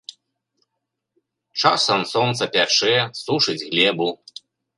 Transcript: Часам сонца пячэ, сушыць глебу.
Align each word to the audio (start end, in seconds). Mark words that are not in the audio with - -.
Часам 1.63 2.01
сонца 2.13 2.43
пячэ, 2.57 2.95
сушыць 3.21 3.61
глебу. 3.69 4.09